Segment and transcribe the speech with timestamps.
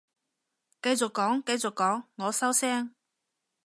[0.81, 2.95] 繼續講繼續講，我收聲